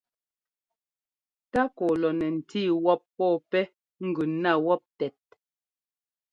Tákɔ 1.51 1.85
lɔ 2.01 2.09
nɛ 2.19 2.27
ńtí 2.37 2.61
wɔ́p 2.83 3.01
pɔ́ɔ 3.15 3.35
pɛ́ 3.49 3.63
gʉ 4.13 4.23
ná 4.43 4.51
wɔ́p 4.65 4.83
tɛt. 4.97 5.19